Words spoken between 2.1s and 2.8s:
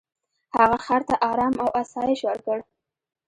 ورکړ.